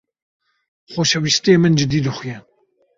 Xoşewîstê 0.91 1.53
min 1.61 1.73
cidî 1.79 1.99
dixuye. 2.05 2.37